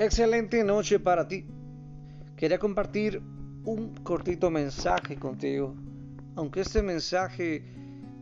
Excelente 0.00 0.64
noche 0.64 0.98
para 0.98 1.28
ti. 1.28 1.44
Quería 2.34 2.58
compartir 2.58 3.20
un 3.66 3.92
cortito 4.02 4.50
mensaje 4.50 5.16
contigo. 5.16 5.74
Aunque 6.36 6.62
este 6.62 6.80
mensaje 6.80 7.62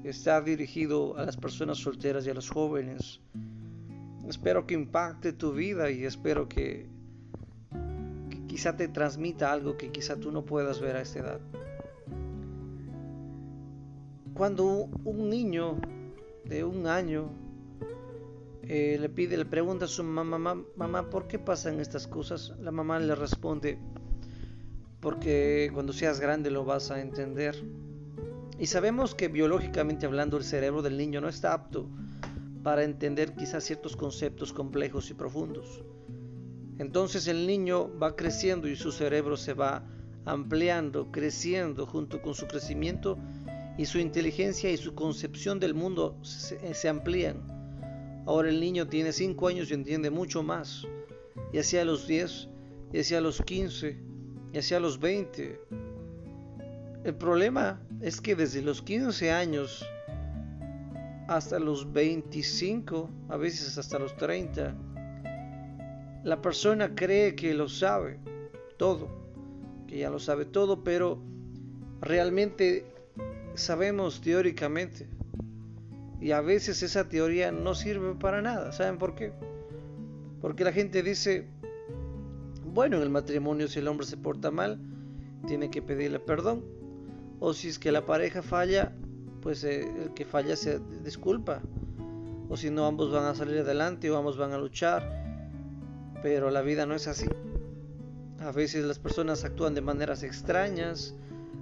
está 0.03 0.41
dirigido 0.41 1.17
a 1.17 1.25
las 1.25 1.37
personas 1.37 1.79
solteras 1.79 2.27
y 2.27 2.30
a 2.30 2.35
los 2.35 2.51
jóvenes, 2.51 3.21
espero 4.29 4.67
que 4.67 4.75
impacte 4.75 5.33
tu 5.33 5.52
vida 5.52 5.88
y 5.88 6.04
espero 6.04 6.48
que, 6.48 6.88
quizá 8.48 8.76
te 8.76 8.88
transmita 8.88 9.52
algo 9.52 9.76
que 9.76 9.92
quizá 9.92 10.16
tú 10.16 10.32
no 10.32 10.45
puedas 10.45 10.80
ver 10.80 10.96
a 10.96 11.02
esta 11.02 11.20
edad. 11.20 11.40
Cuando 14.34 14.88
un 15.04 15.30
niño 15.30 15.76
de 16.45 16.64
un 16.64 16.88
año 16.88 17.30
eh, 18.62 18.98
le 19.00 19.09
pide, 19.09 19.36
le 19.36 19.45
pregunta 19.45 19.84
a 19.84 19.88
su 19.88 20.02
mamá, 20.02 20.54
mamá, 20.77 21.11
¿por 21.11 21.27
qué 21.27 21.38
pasan 21.38 21.80
estas 21.80 22.06
cosas? 22.06 22.52
La 22.60 22.70
mamá 22.70 22.98
le 22.98 23.14
responde, 23.14 23.78
porque 25.00 25.70
cuando 25.73 25.92
seas 25.92 26.20
grande 26.20 26.50
lo 26.50 26.64
vas 26.64 26.91
a 26.91 27.00
entender. 27.00 27.55
Y 28.59 28.66
sabemos 28.66 29.14
que 29.14 29.28
biológicamente 29.28 30.06
hablando 30.06 30.36
el 30.36 30.45
cerebro 30.45 30.83
del 30.83 30.97
niño 30.97 31.20
no 31.20 31.28
está 31.28 31.52
apto 31.52 31.88
para 32.64 32.83
entender 32.83 33.34
quizás 33.34 33.64
ciertos 33.64 33.97
conceptos 33.97 34.52
complejos 34.52 35.09
y 35.11 35.14
profundos. 35.14 35.83
Entonces 36.78 37.28
el 37.28 37.47
niño 37.47 37.97
va 37.98 38.16
creciendo 38.16 38.69
y 38.69 38.77
su 38.77 38.92
cerebro 38.92 39.36
se 39.36 39.55
va 39.55 39.84
ampliando, 40.25 41.11
creciendo 41.12 41.86
junto 41.86 42.20
con 42.20 42.34
su 42.34 42.47
crecimiento 42.47 43.16
y 43.78 43.86
su 43.86 43.98
inteligencia 43.98 44.70
y 44.70 44.77
su 44.77 44.95
concepción 44.95 45.61
del 45.61 45.75
mundo 45.75 46.19
se 46.22 46.88
amplían 46.88 47.58
Ahora 48.28 48.50
el 48.50 48.60
niño 48.60 48.87
tiene 48.87 49.10
5 49.10 49.48
años 49.48 49.70
y 49.70 49.74
entiende 49.74 50.10
mucho 50.10 50.42
más. 50.42 50.86
Y 51.50 51.56
hacia 51.56 51.82
los 51.86 52.06
10, 52.06 52.50
y 52.92 53.00
hacia 53.00 53.23
los 53.23 53.41
15, 53.41 53.97
y 54.53 54.58
hacia 54.58 54.80
los 54.80 55.00
20. 55.00 55.58
El 57.05 57.14
problema 57.14 57.80
es 58.03 58.20
que 58.20 58.36
desde 58.36 58.61
los 58.61 58.83
15 58.83 59.33
años 59.33 59.83
hasta 61.27 61.58
los 61.58 61.91
25, 61.91 63.08
a 63.30 63.38
veces 63.38 63.78
hasta 63.78 63.98
los 63.98 64.14
30, 64.19 64.77
la 66.22 66.42
persona 66.42 66.94
cree 66.94 67.34
que 67.34 67.55
lo 67.55 67.66
sabe 67.66 68.20
todo, 68.77 69.08
que 69.86 70.00
ya 70.00 70.10
lo 70.10 70.19
sabe 70.19 70.44
todo, 70.44 70.84
pero 70.84 71.19
realmente 72.03 72.84
sabemos 73.55 74.20
teóricamente 74.20 75.08
y 76.20 76.33
a 76.33 76.41
veces 76.41 76.83
esa 76.83 77.08
teoría 77.08 77.52
no 77.52 77.74
sirve 77.74 78.14
para 78.14 78.42
nada. 78.42 78.72
¿Saben 78.72 78.98
por 78.98 79.14
qué? 79.14 79.33
Porque 80.41 80.64
la 80.64 80.72
gente 80.72 81.02
dice, 81.02 81.47
bueno, 82.64 82.97
en 82.97 83.02
el 83.02 83.10
matrimonio 83.10 83.69
si 83.69 83.78
el 83.78 83.88
hombre 83.88 84.06
se 84.06 84.16
porta 84.16 84.50
mal, 84.50 84.80
tiene 85.47 85.70
que 85.70 85.83
pedirle 85.83 86.19
perdón. 86.19 86.64
O 87.41 87.55
si 87.55 87.69
es 87.69 87.78
que 87.78 87.92
la 87.92 88.05
pareja 88.05 88.42
falla, 88.42 88.92
pues 89.42 89.62
eh, 89.62 89.88
el 90.02 90.14
que 90.14 90.25
falla 90.25 90.56
se 90.56 90.80
disculpa. 91.05 91.62
O 92.48 92.56
si 92.56 92.70
no, 92.70 92.86
ambos 92.86 93.12
van 93.12 93.27
a 93.27 93.34
salir 93.34 93.58
adelante 93.58 94.10
o 94.10 94.16
ambos 94.16 94.36
van 94.36 94.53
a 94.53 94.58
luchar. 94.58 95.25
Pero 96.22 96.50
la 96.50 96.62
vida 96.62 96.84
no 96.84 96.94
es 96.94 97.06
así. 97.06 97.28
A 98.41 98.50
veces 98.50 98.84
las 98.84 98.98
personas 98.98 99.44
actúan 99.44 99.75
de 99.75 99.82
maneras 99.82 100.25
extrañas. 100.25 101.14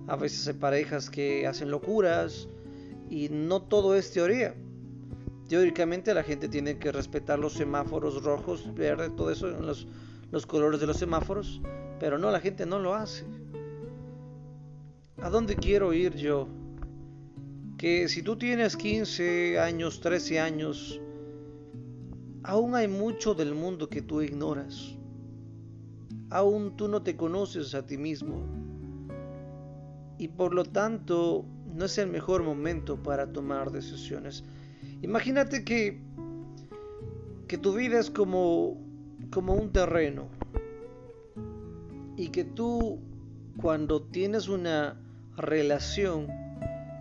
A 0.06 0.16
veces 0.16 0.48
hay 0.48 0.54
parejas 0.54 1.10
que 1.10 1.46
hacen 1.46 1.70
locuras 1.70 2.48
y 3.08 3.28
no 3.28 3.62
todo 3.62 3.94
es 3.94 4.12
teoría. 4.12 4.54
Teóricamente 5.48 6.12
la 6.12 6.24
gente 6.24 6.48
tiene 6.48 6.78
que 6.78 6.90
respetar 6.90 7.38
los 7.38 7.52
semáforos 7.52 8.22
rojos, 8.24 8.74
verde, 8.74 9.10
todo 9.10 9.30
eso, 9.30 9.46
los, 9.48 9.86
los 10.32 10.46
colores 10.46 10.80
de 10.80 10.86
los 10.86 10.96
semáforos, 10.96 11.60
pero 12.00 12.18
no, 12.18 12.30
la 12.30 12.40
gente 12.40 12.66
no 12.66 12.78
lo 12.78 12.94
hace. 12.94 13.24
¿A 15.22 15.30
dónde 15.30 15.54
quiero 15.54 15.92
ir 15.92 16.14
yo? 16.14 16.48
Que 17.78 18.08
si 18.08 18.22
tú 18.22 18.36
tienes 18.36 18.76
15 18.76 19.58
años, 19.60 20.00
13 20.00 20.40
años, 20.40 21.00
aún 22.42 22.74
hay 22.74 22.88
mucho 22.88 23.34
del 23.34 23.54
mundo 23.54 23.88
que 23.88 24.02
tú 24.02 24.22
ignoras. 24.22 24.96
Aún 26.30 26.76
tú 26.76 26.88
no 26.88 27.02
te 27.02 27.16
conoces 27.16 27.74
a 27.74 27.86
ti 27.86 27.96
mismo. 27.96 28.42
Y 30.18 30.28
por 30.28 30.54
lo 30.54 30.64
tanto, 30.64 31.44
no 31.76 31.84
es 31.84 31.98
el 31.98 32.08
mejor 32.08 32.42
momento 32.42 33.02
para 33.02 33.30
tomar 33.32 33.70
decisiones. 33.70 34.44
Imagínate 35.02 35.62
que, 35.64 36.00
que 37.46 37.58
tu 37.58 37.74
vida 37.74 38.00
es 38.00 38.10
como, 38.10 38.80
como 39.30 39.54
un 39.54 39.72
terreno 39.72 40.28
y 42.16 42.28
que 42.28 42.44
tú 42.44 42.98
cuando 43.60 44.02
tienes 44.02 44.48
una 44.48 44.98
relación 45.36 46.28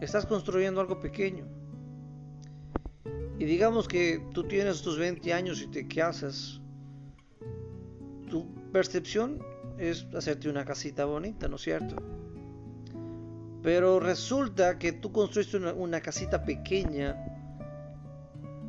estás 0.02 0.26
construyendo 0.26 0.82
algo 0.82 1.00
pequeño. 1.00 1.46
Y 3.40 3.46
digamos 3.46 3.88
que 3.88 4.22
tú 4.34 4.44
tienes 4.44 4.82
tus 4.82 4.98
20 4.98 5.34
años 5.34 5.62
y 5.62 5.68
te 5.68 5.88
casas. 5.88 6.62
Tu 8.30 8.46
percepción 8.72 9.40
es 9.78 10.06
hacerte 10.14 10.50
una 10.50 10.66
casita 10.66 11.06
bonita, 11.06 11.48
¿no 11.48 11.56
es 11.56 11.62
cierto? 11.62 11.96
Pero 13.66 14.00
resulta 14.00 14.78
que 14.78 14.92
tú 14.92 15.12
construiste 15.12 15.58
una, 15.58 16.00
casita 16.00 16.46
pequeña 16.46 17.18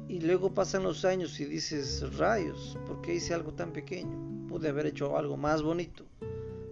y 0.08 0.20
luego 0.20 0.54
pasan 0.54 0.84
los 0.84 1.04
años 1.04 1.38
y 1.38 1.44
dices, 1.44 2.16
rayos, 2.16 2.78
¿por 2.86 3.02
qué 3.02 3.16
hice 3.16 3.34
algo 3.34 3.52
tan 3.52 3.74
pequeño? 3.74 4.48
Pude 4.48 4.70
haber 4.70 4.86
hecho 4.86 5.18
algo 5.18 5.36
más 5.36 5.60
bonito, 5.60 6.06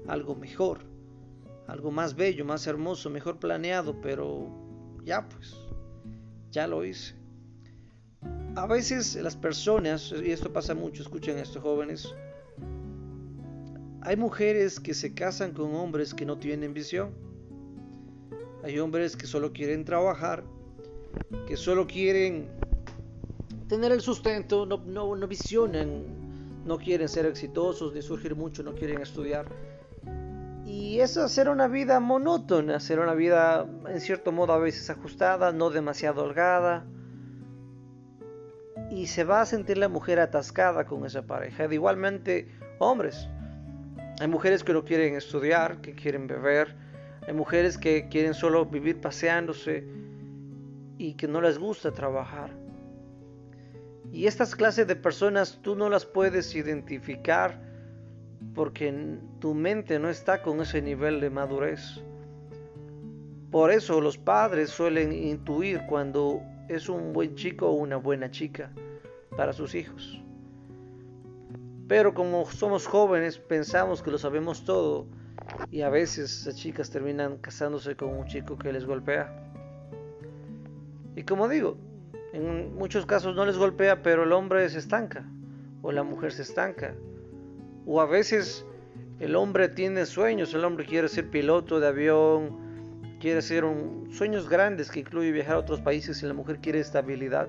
algo 0.06 0.34
mejor, 0.34 0.78
algo 1.66 1.90
más 1.90 2.16
bello, 2.16 2.46
más 2.46 2.66
hermoso, 2.66 3.10
mejor 3.10 3.38
planeado, 3.38 4.00
pero 4.00 4.48
ya 5.04 5.28
pues, 5.28 5.54
ya 6.50 6.66
lo 6.66 6.82
hice. 6.82 7.14
A 8.56 8.66
veces 8.66 9.16
las 9.16 9.36
personas, 9.36 10.14
y 10.24 10.30
esto 10.30 10.50
pasa 10.50 10.74
mucho, 10.74 11.02
escuchen 11.02 11.36
esto 11.36 11.60
jóvenes, 11.60 12.08
hay 14.00 14.16
mujeres 14.16 14.80
que 14.80 14.94
se 14.94 15.12
casan 15.12 15.52
con 15.52 15.74
hombres 15.74 16.14
que 16.14 16.24
no 16.24 16.38
tienen 16.38 16.72
visión 16.72 17.33
hay 18.64 18.78
hombres 18.78 19.14
que 19.14 19.26
solo 19.26 19.52
quieren 19.52 19.84
trabajar, 19.84 20.42
que 21.46 21.54
solo 21.54 21.86
quieren 21.86 22.48
tener 23.68 23.92
el 23.92 24.00
sustento, 24.00 24.64
no, 24.64 24.78
no, 24.86 25.14
no 25.14 25.28
visionan, 25.28 26.64
no 26.64 26.78
quieren 26.78 27.10
ser 27.10 27.26
exitosos 27.26 27.92
ni 27.92 28.00
surgir 28.00 28.34
mucho, 28.34 28.62
no 28.62 28.74
quieren 28.74 29.02
estudiar. 29.02 29.44
Y 30.64 31.00
es 31.00 31.18
hacer 31.18 31.50
una 31.50 31.68
vida 31.68 32.00
monótona, 32.00 32.76
hacer 32.76 33.00
una 33.00 33.12
vida 33.12 33.66
en 33.86 34.00
cierto 34.00 34.32
modo 34.32 34.54
a 34.54 34.58
veces 34.58 34.88
ajustada, 34.88 35.52
no 35.52 35.68
demasiado 35.68 36.24
holgada. 36.24 36.86
Y 38.90 39.08
se 39.08 39.24
va 39.24 39.42
a 39.42 39.46
sentir 39.46 39.76
la 39.76 39.88
mujer 39.88 40.20
atascada 40.20 40.86
con 40.86 41.04
esa 41.04 41.26
pareja. 41.26 41.66
Igualmente, 41.70 42.48
hombres. 42.78 43.28
Hay 44.20 44.28
mujeres 44.28 44.64
que 44.64 44.72
no 44.72 44.84
quieren 44.84 45.16
estudiar, 45.16 45.82
que 45.82 45.94
quieren 45.94 46.26
beber, 46.26 46.83
hay 47.26 47.34
mujeres 47.34 47.78
que 47.78 48.08
quieren 48.08 48.34
solo 48.34 48.66
vivir 48.66 49.00
paseándose 49.00 49.84
y 50.98 51.14
que 51.14 51.26
no 51.26 51.40
les 51.40 51.58
gusta 51.58 51.92
trabajar. 51.92 52.50
Y 54.12 54.26
estas 54.26 54.54
clases 54.54 54.86
de 54.86 54.96
personas 54.96 55.58
tú 55.62 55.74
no 55.74 55.88
las 55.88 56.04
puedes 56.06 56.54
identificar 56.54 57.60
porque 58.54 59.18
tu 59.40 59.54
mente 59.54 59.98
no 59.98 60.08
está 60.08 60.42
con 60.42 60.60
ese 60.60 60.82
nivel 60.82 61.20
de 61.20 61.30
madurez. 61.30 62.02
Por 63.50 63.70
eso 63.70 64.00
los 64.00 64.18
padres 64.18 64.70
suelen 64.70 65.12
intuir 65.12 65.82
cuando 65.88 66.42
es 66.68 66.88
un 66.88 67.12
buen 67.12 67.34
chico 67.34 67.68
o 67.68 67.72
una 67.72 67.96
buena 67.96 68.30
chica 68.30 68.70
para 69.36 69.52
sus 69.52 69.74
hijos. 69.74 70.20
Pero 71.88 72.14
como 72.14 72.46
somos 72.50 72.86
jóvenes 72.86 73.38
pensamos 73.38 74.02
que 74.02 74.10
lo 74.10 74.18
sabemos 74.18 74.64
todo 74.64 75.06
y 75.70 75.82
a 75.82 75.88
veces 75.88 76.44
las 76.46 76.56
chicas 76.56 76.90
terminan 76.90 77.38
casándose 77.38 77.96
con 77.96 78.10
un 78.10 78.26
chico 78.26 78.58
que 78.58 78.72
les 78.72 78.84
golpea. 78.84 79.32
Y 81.16 81.22
como 81.22 81.48
digo, 81.48 81.76
en 82.32 82.74
muchos 82.74 83.06
casos 83.06 83.36
no 83.36 83.44
les 83.46 83.56
golpea, 83.56 84.02
pero 84.02 84.24
el 84.24 84.32
hombre 84.32 84.68
se 84.68 84.78
estanca 84.78 85.24
o 85.82 85.92
la 85.92 86.02
mujer 86.02 86.32
se 86.32 86.42
estanca. 86.42 86.94
O 87.86 88.00
a 88.00 88.06
veces 88.06 88.64
el 89.20 89.36
hombre 89.36 89.68
tiene 89.68 90.06
sueños, 90.06 90.54
el 90.54 90.64
hombre 90.64 90.86
quiere 90.86 91.08
ser 91.08 91.30
piloto 91.30 91.78
de 91.78 91.86
avión, 91.86 92.64
quiere 93.20 93.42
ser 93.42 93.64
un, 93.64 94.08
sueños 94.10 94.48
grandes 94.48 94.90
que 94.90 95.00
incluye 95.00 95.30
viajar 95.30 95.56
a 95.56 95.58
otros 95.58 95.80
países 95.80 96.22
y 96.22 96.26
la 96.26 96.34
mujer 96.34 96.58
quiere 96.60 96.80
estabilidad. 96.80 97.48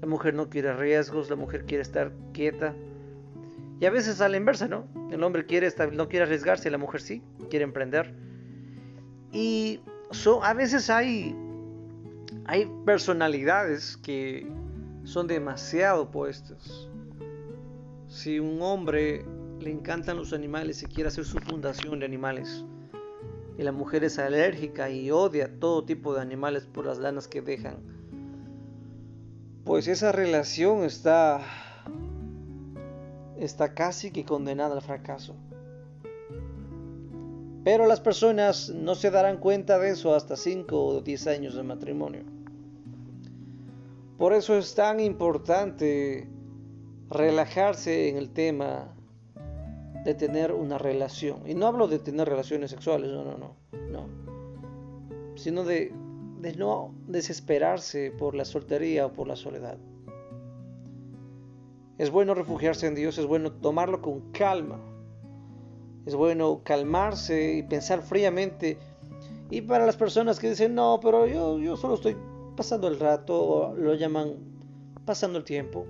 La 0.00 0.06
mujer 0.06 0.34
no 0.34 0.48
quiere 0.50 0.72
riesgos, 0.74 1.30
la 1.30 1.36
mujer 1.36 1.64
quiere 1.64 1.82
estar 1.82 2.12
quieta. 2.32 2.74
Y 3.80 3.86
a 3.86 3.90
veces 3.90 4.20
a 4.20 4.28
la 4.28 4.36
inversa, 4.36 4.66
¿no? 4.66 4.86
El 5.10 5.22
hombre 5.22 5.46
quiere 5.46 5.72
no 5.92 6.08
quiere 6.08 6.24
arriesgarse, 6.24 6.70
la 6.70 6.78
mujer 6.78 7.00
sí, 7.00 7.22
quiere 7.48 7.64
emprender. 7.64 8.14
Y 9.32 9.80
a 10.42 10.54
veces 10.54 10.90
hay, 10.90 11.36
hay 12.46 12.70
personalidades 12.84 13.96
que 13.98 14.46
son 15.04 15.26
demasiado 15.26 16.02
opuestas. 16.04 16.88
Si 18.08 18.40
un 18.40 18.60
hombre 18.62 19.24
le 19.60 19.70
encantan 19.70 20.16
los 20.16 20.32
animales 20.32 20.82
y 20.82 20.86
quiere 20.86 21.08
hacer 21.08 21.24
su 21.24 21.38
fundación 21.38 22.00
de 22.00 22.06
animales, 22.06 22.64
y 23.58 23.62
la 23.64 23.72
mujer 23.72 24.04
es 24.04 24.18
alérgica 24.18 24.88
y 24.88 25.10
odia 25.10 25.58
todo 25.58 25.84
tipo 25.84 26.14
de 26.14 26.20
animales 26.20 26.64
por 26.66 26.86
las 26.86 26.98
lanas 26.98 27.26
que 27.26 27.42
dejan, 27.42 27.76
pues 29.64 29.88
esa 29.88 30.12
relación 30.12 30.84
está 30.84 31.40
está 33.38 33.74
casi 33.74 34.10
que 34.10 34.24
condenada 34.24 34.74
al 34.74 34.82
fracaso. 34.82 35.34
Pero 37.64 37.86
las 37.86 38.00
personas 38.00 38.70
no 38.70 38.94
se 38.94 39.10
darán 39.10 39.38
cuenta 39.38 39.78
de 39.78 39.90
eso 39.90 40.14
hasta 40.14 40.36
5 40.36 40.84
o 40.84 41.00
10 41.00 41.26
años 41.26 41.54
de 41.54 41.62
matrimonio. 41.62 42.22
Por 44.16 44.32
eso 44.32 44.56
es 44.56 44.74
tan 44.74 45.00
importante 45.00 46.28
relajarse 47.10 48.08
en 48.08 48.16
el 48.16 48.30
tema 48.30 48.94
de 50.04 50.14
tener 50.14 50.52
una 50.52 50.78
relación. 50.78 51.42
Y 51.46 51.54
no 51.54 51.66
hablo 51.66 51.88
de 51.88 51.98
tener 51.98 52.28
relaciones 52.28 52.70
sexuales, 52.70 53.10
no, 53.10 53.24
no, 53.24 53.36
no, 53.36 53.54
no. 53.90 54.08
Sino 55.36 55.62
de, 55.64 55.92
de 56.40 56.54
no 56.54 56.94
desesperarse 57.06 58.10
por 58.10 58.34
la 58.34 58.44
soltería 58.44 59.06
o 59.06 59.12
por 59.12 59.28
la 59.28 59.36
soledad. 59.36 59.78
Es 61.98 62.10
bueno 62.10 62.32
refugiarse 62.34 62.86
en 62.86 62.94
Dios, 62.94 63.18
es 63.18 63.26
bueno 63.26 63.50
tomarlo 63.52 64.00
con 64.00 64.32
calma. 64.32 64.78
Es 66.06 66.14
bueno 66.14 66.62
calmarse 66.64 67.54
y 67.54 67.62
pensar 67.64 68.02
fríamente. 68.02 68.78
Y 69.50 69.62
para 69.62 69.84
las 69.84 69.96
personas 69.96 70.38
que 70.38 70.50
dicen, 70.50 70.76
no, 70.76 71.00
pero 71.02 71.26
yo, 71.26 71.58
yo 71.58 71.76
solo 71.76 71.94
estoy 71.94 72.16
pasando 72.56 72.86
el 72.86 73.00
rato, 73.00 73.74
lo 73.76 73.94
llaman 73.94 74.34
pasando 75.04 75.38
el 75.38 75.44
tiempo. 75.44 75.86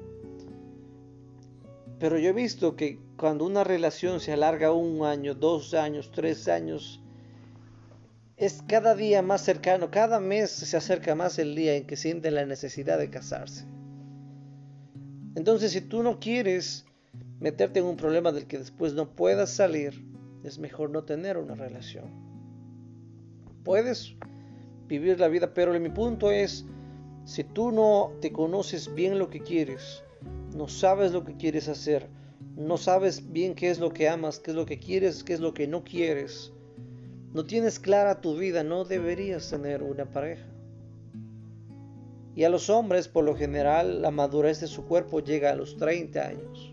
Pero 1.99 2.19
yo 2.19 2.31
he 2.31 2.33
visto 2.33 2.75
que 2.75 2.99
cuando 3.19 3.45
una 3.45 3.65
relación 3.65 4.21
se 4.21 4.33
alarga 4.33 4.73
un 4.73 5.05
año, 5.05 5.35
dos 5.35 5.75
años, 5.75 6.11
tres 6.13 6.49
años, 6.49 7.03
es 8.37 8.63
cada 8.67 8.95
día 8.95 9.21
más 9.21 9.43
cercano, 9.43 9.91
cada 9.91 10.21
mes 10.21 10.51
se 10.51 10.77
acerca 10.77 11.15
más 11.15 11.39
el 11.39 11.55
día 11.55 11.75
en 11.75 11.87
que 11.87 11.97
sienten 11.97 12.37
la 12.37 12.47
necesidad 12.47 12.97
de 12.97 13.11
casarse. 13.11 13.67
Entonces, 15.39 15.71
si 15.71 15.81
tú 15.81 16.03
no 16.03 16.19
quieres 16.19 16.85
meterte 17.39 17.79
en 17.79 17.85
un 17.85 17.97
problema 17.97 18.33
del 18.33 18.49
que 18.49 18.59
después 18.59 18.95
no 18.95 19.15
puedas 19.15 19.51
salir, 19.51 20.05
es 20.43 20.59
mejor 20.59 20.91
no 20.91 21.05
tener 21.05 21.37
una 21.39 21.55
relación. 21.55 22.07
Puedes 23.63 24.17
vivir 24.89 25.21
la 25.21 25.29
vida, 25.29 25.55
pero 25.55 25.79
mi 25.79 25.91
punto 25.91 26.33
es, 26.33 26.65
si 27.25 27.45
tú 27.45 27.71
no 27.71 28.11
te 28.21 28.33
conoces 28.33 28.93
bien 28.93 29.21
lo 29.21 29.31
que 29.31 29.39
quieres, 29.39 30.03
no 30.57 30.67
sabes 30.67 31.13
lo 31.13 31.25
que 31.25 31.37
quieres 31.37 31.69
hacer, 31.69 32.09
no 32.57 32.77
sabes 32.77 33.31
bien 33.31 33.55
qué 33.55 33.71
es 33.71 33.79
lo 33.79 33.93
que 33.93 34.09
amas, 34.09 34.41
qué 34.41 34.51
es 34.51 34.57
lo 34.57 34.67
que 34.67 34.81
quieres, 34.81 35.23
qué 35.23 35.35
es 35.35 35.41
lo 35.41 35.55
que 35.55 35.69
no 35.69 35.85
quieres, 35.85 36.53
no 37.33 37.45
tienes 37.45 37.79
clara 37.79 38.21
tu 38.21 38.37
vida, 38.37 38.65
no 38.65 38.85
deberías 38.85 39.49
tener 39.49 39.85
una 39.85 40.05
pareja. 40.05 40.49
Y 42.39 42.45
a 42.45 42.51
los 42.51 42.71
hombres, 42.71 43.09
por 43.09 43.25
lo 43.25 43.35
general, 43.35 44.01
la 44.01 44.13
madurez 44.13 44.61
de 44.61 44.69
su 44.69 44.85
cuerpo 44.85 45.19
llega 45.19 45.51
a 45.51 45.57
los 45.57 45.77
30 45.77 46.25
años. 46.25 46.73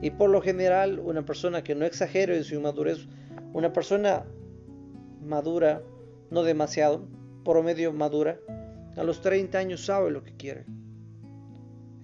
Y 0.00 0.10
por 0.10 0.30
lo 0.30 0.40
general, 0.40 1.00
una 1.00 1.26
persona 1.26 1.64
que 1.64 1.74
no 1.74 1.84
exagere 1.84 2.36
en 2.36 2.44
su 2.44 2.60
madurez, 2.60 3.08
una 3.52 3.72
persona 3.72 4.24
madura, 5.20 5.82
no 6.30 6.44
demasiado, 6.44 7.08
promedio 7.44 7.92
madura, 7.92 8.38
a 8.96 9.02
los 9.02 9.20
30 9.20 9.58
años 9.58 9.84
sabe 9.84 10.12
lo 10.12 10.22
que 10.22 10.36
quiere. 10.36 10.64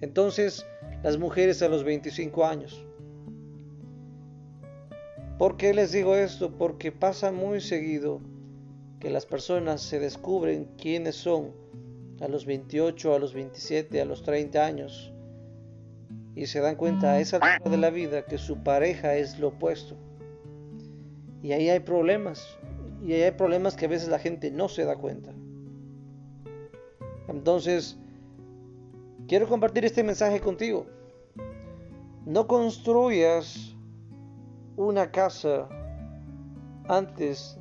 Entonces, 0.01 0.65
las 1.01 1.17
mujeres 1.17 1.61
a 1.61 1.69
los 1.69 1.85
25 1.85 2.45
años. 2.45 2.85
¿Por 5.37 5.55
qué 5.55 5.73
les 5.73 5.93
digo 5.93 6.17
esto? 6.17 6.51
Porque 6.51 6.91
pasa 6.91 7.31
muy 7.31 7.61
seguido 7.61 8.19
que 8.99 9.09
las 9.09 9.25
personas 9.25 9.79
se 9.79 9.99
descubren 9.99 10.67
quiénes 10.77 11.15
son 11.15 11.63
a 12.21 12.27
los 12.27 12.45
28, 12.45 13.13
a 13.13 13.19
los 13.19 13.33
27, 13.33 14.01
a 14.01 14.05
los 14.05 14.23
30 14.23 14.65
años 14.65 15.13
y 16.35 16.47
se 16.47 16.59
dan 16.59 16.75
cuenta 16.75 17.13
a 17.13 17.19
esa 17.19 17.37
altura 17.37 17.71
de 17.71 17.77
la 17.77 17.89
vida 17.89 18.25
que 18.25 18.37
su 18.37 18.63
pareja 18.63 19.15
es 19.15 19.39
lo 19.39 19.49
opuesto. 19.49 19.95
Y 21.41 21.51
ahí 21.51 21.69
hay 21.69 21.79
problemas. 21.81 22.57
Y 23.03 23.13
ahí 23.13 23.23
hay 23.23 23.31
problemas 23.31 23.75
que 23.75 23.85
a 23.85 23.89
veces 23.89 24.07
la 24.07 24.19
gente 24.19 24.49
no 24.49 24.69
se 24.69 24.85
da 24.85 24.95
cuenta. 24.95 25.31
Entonces, 27.27 27.97
quiero 29.27 29.47
compartir 29.47 29.85
este 29.85 30.03
mensaje 30.03 30.39
contigo. 30.39 30.85
No 32.25 32.47
construyas 32.47 33.75
una 34.75 35.11
casa 35.11 35.67
antes 36.87 37.57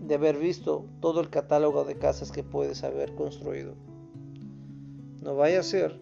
de 0.00 0.14
haber 0.14 0.36
visto 0.36 0.84
todo 1.00 1.20
el 1.20 1.30
catálogo 1.30 1.84
de 1.84 1.96
casas 1.96 2.32
que 2.32 2.42
puedes 2.42 2.82
haber 2.84 3.14
construido. 3.14 3.74
No 5.20 5.36
vaya 5.36 5.60
a 5.60 5.62
ser 5.62 6.00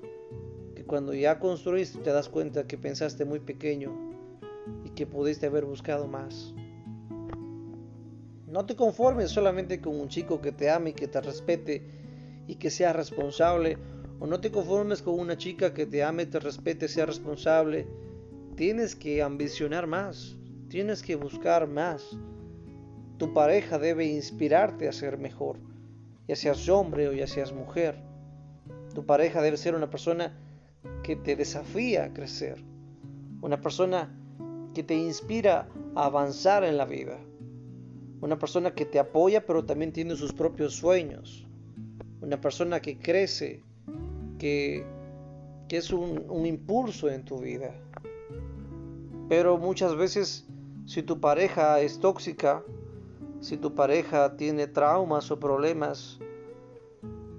que 0.77 0.85
cuando 0.85 1.13
ya 1.13 1.41
construiste 1.41 1.99
te 1.99 2.13
das 2.13 2.29
cuenta 2.29 2.69
que 2.69 2.79
pensaste 2.79 3.25
muy 3.25 3.41
pequeño 3.41 3.93
y 4.85 4.91
que 4.91 5.07
pudiste 5.07 5.47
haber 5.47 5.65
buscado 5.65 6.07
más. 6.07 6.55
No 8.47 8.65
te 8.65 8.77
conformes 8.77 9.31
solamente 9.31 9.81
con 9.81 10.01
un 10.01 10.09
chico 10.09 10.41
que 10.41 10.53
te 10.53 10.71
ame 10.71 10.91
y 10.91 10.93
que 10.93 11.09
te 11.09 11.21
respete 11.21 11.83
y 12.47 12.55
que 12.55 12.71
sea 12.71 12.93
responsable. 12.93 13.77
O 14.21 14.27
no 14.27 14.41
te 14.41 14.51
conformes 14.51 15.03
con 15.03 15.19
una 15.19 15.37
chica 15.37 15.75
que 15.75 15.85
te 15.85 16.03
ame, 16.03 16.25
te 16.27 16.39
respete, 16.39 16.89
sea 16.89 17.07
responsable. 17.07 17.87
Tienes 18.57 18.97
que 18.97 19.23
ambicionar 19.23 19.87
más. 19.87 20.37
Tienes 20.69 21.03
que 21.03 21.17
buscar 21.17 21.67
más. 21.67 22.17
Tu 23.19 23.35
pareja 23.35 23.79
debe 23.79 24.07
inspirarte 24.07 24.89
a 24.89 24.93
ser 24.93 25.19
mejor. 25.19 25.59
Ya 26.29 26.37
seas 26.37 26.69
hombre 26.69 27.09
o 27.09 27.13
ya 27.13 27.27
seas 27.27 27.53
mujer. 27.53 28.08
Tu 28.99 29.07
pareja 29.07 29.41
debe 29.41 29.57
ser 29.57 29.77
una 29.77 29.89
persona 29.89 30.37
que 31.05 31.15
te 31.15 31.37
desafía 31.37 32.07
a 32.07 32.13
crecer, 32.13 32.65
una 33.43 33.61
persona 33.61 34.13
que 34.75 34.83
te 34.83 34.97
inspira 34.97 35.69
a 35.95 36.07
avanzar 36.07 36.65
en 36.65 36.77
la 36.77 36.85
vida, 36.85 37.17
una 38.21 38.41
persona 38.41 38.75
que 38.75 38.87
te 38.87 38.99
apoya 38.99 39.47
pero 39.47 39.65
también 39.65 39.93
tiene 39.93 40.17
sus 40.17 40.33
propios 40.33 40.75
sueños, 40.75 41.47
una 42.23 42.41
persona 42.41 42.81
que 42.81 42.99
crece, 42.99 43.63
que, 44.37 44.85
es 45.69 45.93
un, 45.93 46.25
un 46.29 46.45
impulso 46.45 47.09
en 47.09 47.25
tu 47.25 47.39
vida. 47.39 47.73
Pero 49.29 49.59
muchas 49.59 49.95
veces 49.95 50.45
si 50.87 51.05
tu 51.05 51.21
pareja 51.21 51.81
es 51.81 52.01
tóxica, 52.01 52.65
si 53.41 53.59
tu 53.59 53.77
pareja 53.77 54.37
tiene 54.37 54.67
traumas 54.67 55.31
o 55.31 55.39
problemas, 55.39 56.19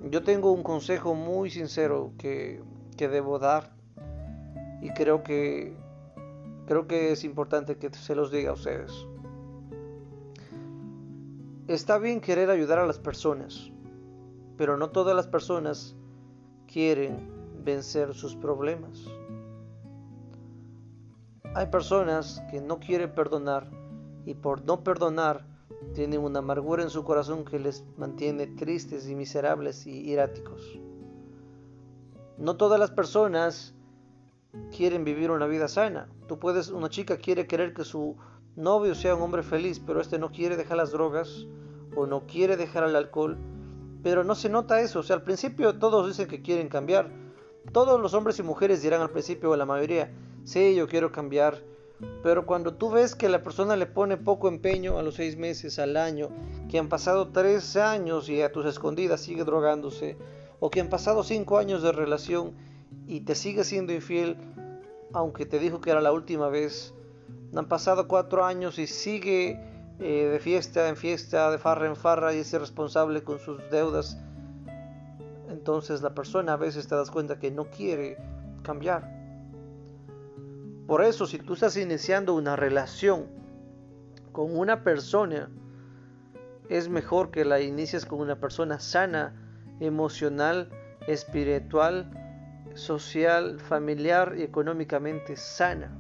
yo 0.10 0.24
tengo 0.24 0.52
un 0.52 0.64
consejo 0.64 1.14
muy 1.14 1.50
sincero 1.50 2.14
que, 2.18 2.62
debo 2.98 3.40
dar 3.40 3.72
y 4.82 4.90
creo 4.90 5.24
que 5.24 5.74
creo 6.68 6.86
que 6.86 7.14
es 7.14 7.24
importante 7.24 7.78
que 7.78 7.90
se 7.94 8.14
los 8.14 8.30
diga 8.30 8.50
a 8.52 8.54
ustedes. 8.54 8.92
Está 11.68 11.98
bien 11.98 12.20
querer 12.20 12.50
ayudar 12.50 12.80
a 12.80 12.86
las 12.86 13.00
personas, 13.00 13.72
pero 14.58 14.76
no 14.76 14.90
todas 14.90 15.16
las 15.16 15.28
personas 15.28 15.96
quieren 16.68 17.32
vencer 17.64 18.14
sus 18.14 18.36
problemas. 18.36 19.06
Hay 21.56 21.68
personas 21.68 22.44
que 22.52 22.60
no 22.60 22.80
quieren 22.80 23.14
perdonar 23.14 23.70
y 24.26 24.34
por 24.34 24.64
no 24.66 24.84
perdonar 24.84 25.49
tienen 25.94 26.22
una 26.22 26.40
amargura 26.40 26.84
en 26.84 26.90
su 26.90 27.04
corazón 27.04 27.46
que 27.46 27.60
les 27.60 27.84
mantiene 27.98 28.48
tristes 28.48 29.08
y 29.08 29.16
miserables 29.16 29.86
y 29.88 30.10
iráticos. 30.10 30.80
No 32.38 32.58
todas 32.58 32.80
las 32.80 32.92
personas 32.92 33.74
quieren 34.76 35.04
vivir 35.04 35.32
una 35.32 35.46
vida 35.46 35.68
sana. 35.68 36.10
Tú 36.28 36.40
puedes, 36.40 36.70
una 36.70 36.90
chica 36.90 37.18
quiere 37.18 37.48
querer 37.48 37.74
que 37.74 37.84
su 37.84 38.16
novio 38.56 38.96
sea 38.96 39.16
un 39.16 39.22
hombre 39.22 39.44
feliz, 39.44 39.80
pero 39.80 40.02
este 40.02 40.20
no 40.20 40.32
quiere 40.32 40.58
dejar 40.58 40.78
las 40.78 40.92
drogas 40.92 41.48
o 41.96 42.06
no 42.06 42.26
quiere 42.28 42.58
dejar 42.58 42.84
el 42.84 42.96
alcohol, 42.96 43.38
pero 44.04 44.24
no 44.24 44.36
se 44.36 44.50
nota 44.50 44.82
eso. 44.82 45.00
O 45.00 45.04
sea, 45.04 45.16
al 45.16 45.24
principio 45.24 45.78
todos 45.80 46.08
dicen 46.08 46.28
que 46.28 46.42
quieren 46.42 46.70
cambiar. 46.70 47.12
Todos 47.72 48.00
los 48.00 48.14
hombres 48.14 48.40
y 48.40 48.44
mujeres 48.44 48.82
dirán 48.82 49.02
al 49.02 49.12
principio, 49.12 49.52
o 49.52 49.56
la 49.56 49.66
mayoría, 49.66 50.12
sí, 50.44 50.76
yo 50.76 50.88
quiero 50.88 51.12
cambiar, 51.12 51.62
pero 52.24 52.46
cuando 52.46 52.74
tú 52.74 52.90
ves 52.90 53.16
que 53.16 53.30
la 53.30 53.44
persona 53.44 53.76
le 53.76 53.86
pone 53.86 54.18
poco 54.18 54.48
empeño 54.48 54.98
a 54.98 55.04
los 55.04 55.16
seis 55.16 55.38
meses, 55.38 55.80
al 55.80 55.98
año, 55.98 56.30
que 56.70 56.80
han 56.80 56.90
pasado 56.90 57.30
tres 57.30 57.76
años 57.76 58.30
y 58.30 58.42
a 58.42 58.52
tus 58.52 58.66
escondidas 58.66 59.22
sigue 59.22 59.44
drogándose, 59.44 60.18
o 60.60 60.70
que 60.70 60.82
han 60.82 60.90
pasado 60.90 61.24
cinco 61.24 61.58
años 61.58 61.82
de 61.82 61.92
relación 61.92 62.54
y 63.08 63.22
te 63.22 63.36
sigue 63.36 63.64
siendo 63.64 63.94
infiel, 63.94 64.38
aunque 65.14 65.46
te 65.46 65.60
dijo 65.60 65.82
que 65.82 65.92
era 65.92 66.02
la 66.02 66.12
última 66.12 66.50
vez, 66.50 66.94
han 67.56 67.68
pasado 67.68 68.08
cuatro 68.08 68.46
años 68.46 68.78
y 68.80 68.88
sigue 68.88 69.60
eh, 70.00 70.30
de 70.32 70.40
fiesta 70.40 70.88
en 70.88 70.96
fiesta, 70.96 71.52
de 71.52 71.58
farra 71.58 71.88
en 71.88 71.96
farra 71.96 72.34
y 72.34 72.40
es 72.40 72.54
irresponsable 72.54 73.24
con 73.24 73.40
sus 73.40 73.58
deudas, 73.72 74.18
entonces 75.50 76.02
la 76.02 76.14
persona 76.14 76.54
a 76.54 76.58
veces 76.58 76.88
te 76.88 76.96
das 76.96 77.12
cuenta 77.12 77.40
que 77.40 77.52
no 77.52 77.66
quiere 77.66 78.18
cambiar 78.62 79.19
Por 80.90 81.04
eso, 81.04 81.28
si 81.28 81.38
tú 81.38 81.54
estás 81.54 81.78
iniciando 81.78 82.34
una 82.34 82.56
relación 82.56 83.28
con 84.32 84.58
una 84.58 84.84
persona, 84.84 85.48
es 86.68 86.90
mejor 86.90 87.30
que 87.30 87.46
la 87.46 87.62
inicies 87.62 88.08
con 88.08 88.20
una 88.20 88.40
persona 88.40 88.80
sana, 88.80 89.36
emocional, 89.80 90.68
espiritual, 91.06 92.10
social, 92.74 93.60
familiar 93.60 94.34
y 94.36 94.42
económicamente 94.42 95.36
sana. 95.36 95.96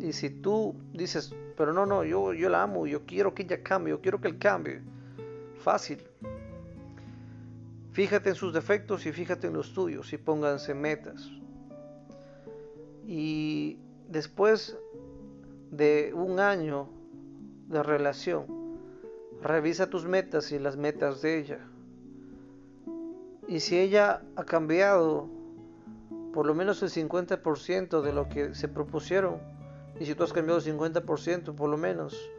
Y 0.00 0.12
si 0.12 0.30
tú 0.30 0.74
dices, 0.92 1.32
pero 1.56 1.72
no, 1.72 1.86
no, 1.86 2.02
yo, 2.02 2.32
yo 2.32 2.48
la 2.48 2.64
amo, 2.64 2.88
yo 2.88 3.06
quiero 3.06 3.36
que 3.36 3.44
ella 3.44 3.62
cambie, 3.62 3.92
yo 3.92 4.00
quiero 4.00 4.20
que 4.20 4.26
él 4.26 4.38
cambie, 4.40 4.82
fácil. 5.60 6.02
Fíjate 7.92 8.30
en 8.30 8.34
sus 8.34 8.52
defectos 8.52 9.06
y 9.06 9.12
fíjate 9.12 9.46
en 9.46 9.52
los 9.52 9.72
tuyos 9.72 10.12
y 10.12 10.18
pónganse 10.18 10.74
metas. 10.74 11.30
Y 13.06 13.78
después 14.08 14.76
de 15.70 16.12
un 16.14 16.40
año 16.40 16.88
de 17.68 17.82
relación, 17.82 18.46
revisa 19.42 19.90
tus 19.90 20.06
metas 20.06 20.52
y 20.52 20.58
las 20.58 20.76
metas 20.76 21.20
de 21.22 21.38
ella. 21.38 21.58
Y 23.46 23.60
si 23.60 23.78
ella 23.78 24.22
ha 24.36 24.44
cambiado 24.44 25.28
por 26.32 26.46
lo 26.46 26.54
menos 26.54 26.82
el 26.82 26.90
50% 26.90 28.00
de 28.00 28.12
lo 28.12 28.28
que 28.28 28.54
se 28.54 28.68
propusieron, 28.68 29.36
y 30.00 30.06
si 30.06 30.14
tú 30.14 30.24
has 30.24 30.32
cambiado 30.32 30.58
el 30.58 30.64
50% 30.64 31.54
por 31.54 31.70
lo 31.70 31.76
menos, 31.76 32.30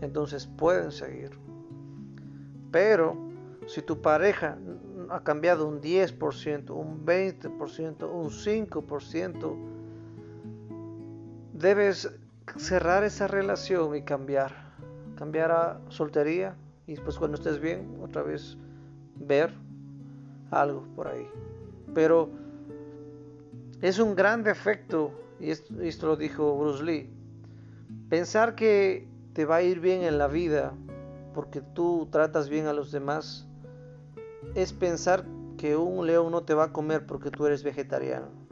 entonces 0.00 0.46
pueden 0.46 0.90
seguir. 0.90 1.30
Pero 2.72 3.16
si 3.66 3.82
tu 3.82 4.00
pareja 4.00 4.58
ha 5.10 5.22
cambiado 5.22 5.68
un 5.68 5.80
10%, 5.80 6.70
un 6.70 7.06
20%, 7.06 8.10
un 8.10 8.30
5%, 8.30 9.75
debes 11.58 12.10
cerrar 12.56 13.04
esa 13.04 13.26
relación 13.26 13.96
y 13.96 14.02
cambiar. 14.02 14.52
Cambiar 15.16 15.50
a 15.50 15.80
soltería 15.88 16.54
y 16.86 16.92
después 16.92 17.18
cuando 17.18 17.36
estés 17.36 17.60
bien, 17.60 17.98
otra 18.02 18.22
vez 18.22 18.56
ver 19.16 19.52
algo 20.50 20.84
por 20.94 21.08
ahí. 21.08 21.26
Pero 21.94 22.30
es 23.80 23.98
un 23.98 24.14
gran 24.14 24.42
defecto, 24.42 25.12
y 25.40 25.50
esto, 25.50 25.80
esto, 25.80 26.06
lo 26.06 26.16
dijo 26.16 26.56
Bruce 26.56 26.84
Lee, 26.84 27.10
pensar 28.08 28.54
que 28.54 29.08
te 29.32 29.44
va 29.44 29.56
a 29.56 29.62
ir 29.62 29.80
bien 29.80 30.02
en 30.02 30.18
la 30.18 30.28
vida 30.28 30.74
porque 31.34 31.60
tú 31.60 32.08
tratas 32.10 32.48
bien 32.48 32.66
a 32.66 32.72
los 32.72 32.92
demás, 32.92 33.46
es 34.54 34.72
pensar 34.72 35.24
que 35.58 35.76
un 35.76 36.06
león 36.06 36.30
no 36.32 36.44
te 36.44 36.54
va 36.54 36.64
a 36.64 36.72
comer 36.72 37.06
porque 37.06 37.30
tú 37.30 37.46
eres 37.46 37.62
vegetariano. 37.62 38.45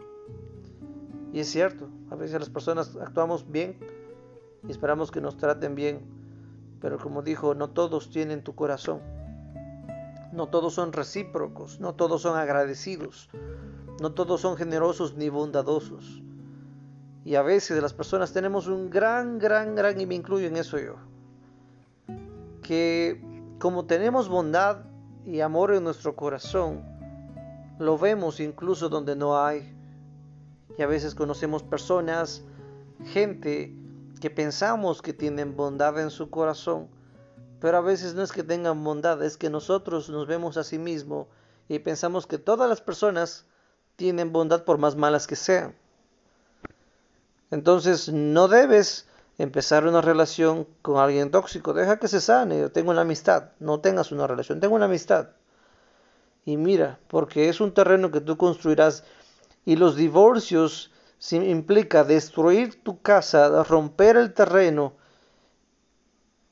Y 1.34 1.40
es 1.40 1.50
cierto, 1.50 1.88
a 2.12 2.14
veces 2.14 2.38
las 2.38 2.48
personas 2.48 2.94
actuamos 2.94 3.50
bien 3.50 3.76
y 4.68 4.70
esperamos 4.70 5.10
que 5.10 5.20
nos 5.20 5.36
traten 5.36 5.74
bien, 5.74 5.98
pero 6.80 6.96
como 6.96 7.22
dijo, 7.22 7.56
no 7.56 7.70
todos 7.70 8.08
tienen 8.08 8.44
tu 8.44 8.54
corazón. 8.54 9.00
No 10.32 10.46
todos 10.46 10.74
son 10.74 10.92
recíprocos, 10.92 11.80
no 11.80 11.96
todos 11.96 12.22
son 12.22 12.38
agradecidos, 12.38 13.30
no 14.00 14.12
todos 14.12 14.42
son 14.42 14.56
generosos 14.56 15.16
ni 15.16 15.28
bondadosos. 15.28 16.22
Y 17.24 17.34
a 17.34 17.42
veces 17.42 17.82
las 17.82 17.94
personas 17.94 18.32
tenemos 18.32 18.68
un 18.68 18.88
gran, 18.88 19.40
gran, 19.40 19.74
gran, 19.74 20.00
y 20.00 20.06
me 20.06 20.14
incluyo 20.14 20.46
en 20.46 20.56
eso 20.56 20.78
yo, 20.78 20.94
que 22.62 23.20
como 23.58 23.86
tenemos 23.86 24.28
bondad 24.28 24.84
y 25.26 25.40
amor 25.40 25.74
en 25.74 25.82
nuestro 25.82 26.14
corazón, 26.14 26.84
lo 27.80 27.98
vemos 27.98 28.38
incluso 28.38 28.88
donde 28.88 29.16
no 29.16 29.36
hay. 29.36 29.73
Y 30.76 30.82
a 30.82 30.86
veces 30.86 31.14
conocemos 31.14 31.62
personas, 31.62 32.42
gente 33.04 33.74
que 34.20 34.30
pensamos 34.30 35.02
que 35.02 35.12
tienen 35.12 35.56
bondad 35.56 35.98
en 36.00 36.10
su 36.10 36.30
corazón, 36.30 36.88
pero 37.60 37.78
a 37.78 37.80
veces 37.80 38.14
no 38.14 38.22
es 38.22 38.32
que 38.32 38.42
tengan 38.42 38.82
bondad, 38.84 39.22
es 39.22 39.36
que 39.36 39.50
nosotros 39.50 40.08
nos 40.08 40.26
vemos 40.26 40.56
a 40.56 40.64
sí 40.64 40.78
mismos 40.78 41.26
y 41.68 41.78
pensamos 41.78 42.26
que 42.26 42.38
todas 42.38 42.68
las 42.68 42.80
personas 42.80 43.46
tienen 43.96 44.32
bondad 44.32 44.64
por 44.64 44.78
más 44.78 44.96
malas 44.96 45.26
que 45.26 45.36
sean. 45.36 45.74
Entonces 47.50 48.12
no 48.12 48.48
debes 48.48 49.06
empezar 49.38 49.86
una 49.86 50.00
relación 50.00 50.66
con 50.82 50.98
alguien 50.98 51.30
tóxico. 51.30 51.72
Deja 51.72 51.98
que 51.98 52.08
se 52.08 52.20
sane. 52.20 52.68
Tengo 52.70 52.90
una 52.90 53.02
amistad. 53.02 53.50
No 53.60 53.80
tengas 53.80 54.12
una 54.12 54.26
relación. 54.26 54.60
Tengo 54.60 54.74
una 54.74 54.86
amistad. 54.86 55.28
Y 56.44 56.56
mira, 56.56 56.98
porque 57.08 57.48
es 57.48 57.60
un 57.60 57.72
terreno 57.72 58.10
que 58.10 58.20
tú 58.20 58.36
construirás. 58.36 59.04
Y 59.64 59.76
los 59.76 59.97
divorcios 59.97 60.92
implica 61.33 62.04
destruir 62.04 62.83
tu 62.83 63.00
casa, 63.00 63.62
romper 63.64 64.16
el 64.16 64.35
terreno 64.35 64.94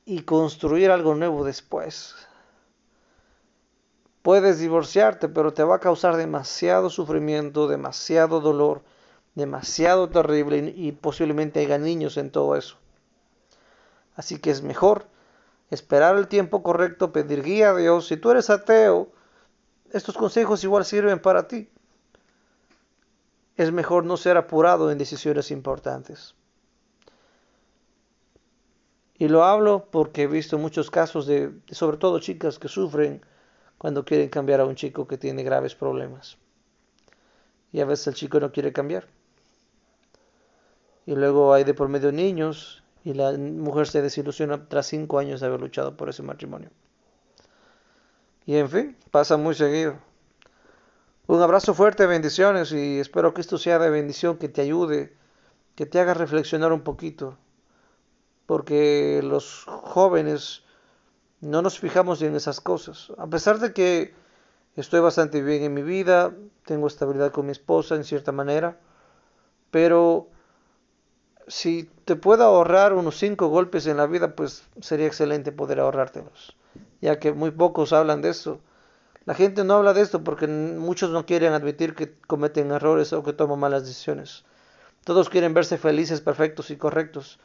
y 0.05 0.23
construir 0.23 0.91
algo 0.91 1.15
nuevo 1.15 1.45
después. 1.45 2.15
Puedes 4.23 4.61
divorciarte, 4.61 5.29
pero 5.29 5.53
te 5.53 5.65
va 5.65 5.77
a 5.77 5.81
causar 5.81 6.17
demasiado 6.17 6.91
sufrimiento, 6.91 7.67
demasiado 7.67 8.41
dolor, 8.41 8.83
demasiado 9.35 10.09
terrible 10.09 10.73
y, 10.77 10.93
posiblemente 10.93 11.61
haya 11.61 11.79
niños 11.79 12.17
en 12.17 12.31
todo 12.31 12.57
eso. 12.57 12.77
Así 14.15 14.39
que 14.39 14.51
es 14.51 14.63
mejor 14.63 15.07
esperar 15.71 16.17
el 16.17 16.29
tiempo 16.29 16.63
correcto, 16.63 17.13
pedir 17.13 17.43
guía 17.43 17.71
a 17.71 17.77
Dios. 17.77 18.07
Si 18.07 18.17
tú 18.17 18.31
eres 18.31 18.51
ateo, 18.51 19.09
estos 19.91 20.17
consejos 20.17 20.63
igual 20.63 20.85
sirven 20.85 21.19
para 21.19 21.49
ti. 21.49 21.69
Es 23.57 23.73
mejor 23.73 24.05
no 24.05 24.17
ser 24.17 24.37
apurado 24.37 24.91
en 24.91 24.99
decisiones 24.99 25.51
importantes. 25.51 26.35
Y 29.19 29.29
lo 29.29 29.45
hablo 29.45 29.87
porque 29.91 30.23
he 30.23 30.27
visto 30.27 30.59
muchos 30.59 30.91
casos 30.91 31.27
de, 31.27 31.53
sobre 31.71 31.97
todo 31.97 32.19
chicas 32.19 32.59
que 32.59 32.69
sufren 32.69 33.23
cuando 33.79 34.05
quieren 34.05 34.29
cambiar 34.29 34.61
a 34.61 34.65
un 34.65 34.75
chico 34.75 35.07
que 35.07 35.19
tiene 35.19 35.43
graves 35.43 35.75
problemas. 35.75 36.39
Y 37.73 37.81
a 37.81 37.85
veces 37.85 38.09
el 38.09 38.15
chico 38.15 38.41
no 38.41 38.53
quiere 38.53 38.73
cambiar. 38.73 39.07
Y 41.07 41.15
luego 41.15 41.53
hay 41.53 41.65
de 41.65 41.75
por 41.75 41.89
medio 41.89 42.13
niños 42.13 42.83
y 43.05 43.15
la 43.15 43.33
mujer 43.33 43.87
se 43.87 44.03
desilusiona 44.03 44.69
tras 44.69 44.87
cinco 44.87 45.19
años 45.19 45.41
de 45.41 45.47
haber 45.47 45.61
luchado 45.61 45.97
por 45.97 46.09
ese 46.09 46.23
matrimonio. 46.23 46.71
Y 48.47 48.57
en 48.57 48.69
fin, 48.69 48.97
pasa 49.11 49.37
muy 49.37 49.55
seguido. 49.55 49.99
Un 51.27 51.41
abrazo 51.41 51.75
fuerte, 51.75 52.07
bendiciones 52.07 52.73
y 52.73 52.99
espero 52.99 53.33
que 53.33 53.41
esto 53.41 53.57
sea 53.59 53.79
de 53.79 53.91
bendición, 53.91 54.39
que 54.39 54.49
te 54.49 54.63
ayude, 54.63 55.17
que 55.77 55.87
te 55.87 56.01
haga 56.01 56.15
reflexionar 56.15 56.73
un 56.73 56.83
poquito 56.83 57.39
porque 58.47 59.21
los 59.23 59.65
jóvenes 59.67 60.63
no 61.41 61.63
nos 61.63 61.79
fijamos 61.79 62.21
en 62.23 62.35
esas 62.35 62.61
cosas. 62.61 63.13
A 63.17 63.27
pesar 63.27 63.59
de 63.59 63.73
que 63.73 64.15
estoy 64.77 65.01
bastante 65.01 65.43
bien 65.43 65.63
en 65.63 65.73
mi 65.73 65.83
vida, 65.83 66.35
tengo 66.67 66.87
estabilidad 66.87 67.33
con 67.33 67.47
mi 67.47 67.53
esposa 67.53 67.95
en 67.95 68.05
cierta 68.05 68.33
manera, 68.33 68.79
pero 69.71 70.29
si 71.47 71.91
te 72.05 72.17
puedo 72.17 72.45
ahorrar 72.45 72.93
unos 72.93 73.17
cinco 73.17 73.49
golpes 73.49 73.87
en 73.87 73.97
la 73.97 74.07
vida, 74.07 74.37
pues 74.37 74.65
sería 74.81 75.07
excelente 75.07 75.53
poder 75.53 75.81
ahorrártelos, 75.81 76.57
ya 77.01 77.19
que 77.19 77.33
muy 77.33 77.53
pocos 77.53 77.93
hablan 77.93 78.23
de 78.23 78.31
eso. 78.31 78.61
La 79.25 79.35
gente 79.35 79.65
no 79.65 79.75
habla 79.75 79.93
de 79.95 80.03
esto 80.03 80.25
porque 80.25 80.47
muchos 80.47 81.11
no 81.11 81.27
quieren 81.27 81.53
admitir 81.53 81.95
que 81.95 82.13
cometen 82.27 82.71
errores 82.71 83.13
o 83.13 83.23
que 83.23 83.33
toman 83.33 83.61
malas 83.61 83.83
decisiones. 83.83 84.45
Todos 85.05 85.29
quieren 85.29 85.55
verse 85.55 85.79
felices, 85.79 86.21
perfectos 86.21 86.71
y 86.71 86.77
correctos 86.77 87.39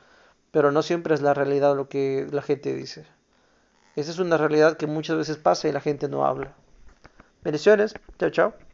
pero 0.52 0.72
no 0.72 0.82
siempre 0.82 1.14
es 1.14 1.22
la 1.22 1.34
realidad 1.34 1.76
lo 1.76 1.90
que 1.90 2.28
la 2.32 2.42
gente 2.42 2.74
dice. 2.74 3.06
Esa 3.96 4.12
es 4.12 4.20
una 4.20 4.38
realidad 4.38 4.78
que 4.78 4.88
muchas 4.88 5.18
veces 5.18 5.38
pasa 5.38 5.68
y 5.68 5.72
la 5.72 5.82
gente 5.82 6.08
no 6.08 6.26
habla. 6.26 6.54
Bendiciones, 7.44 7.94
chao, 8.20 8.30
chao. 8.30 8.67